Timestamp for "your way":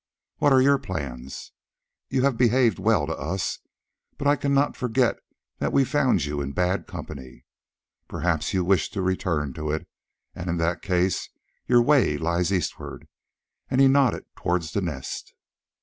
11.67-12.17